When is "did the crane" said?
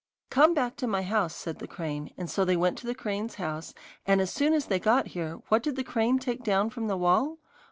5.61-6.17